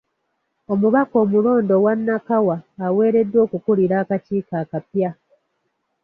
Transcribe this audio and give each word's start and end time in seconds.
Omubaka 0.73 1.15
omulonde 1.23 1.73
owa 1.79 1.93
Nakawa 1.97 2.57
aweereddwa 2.85 3.39
okukulira 3.45 3.95
akakiiko 4.03 4.53
akapya. 4.61 5.09